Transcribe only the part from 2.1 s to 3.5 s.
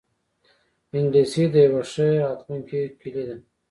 راتلونکې کلۍ ده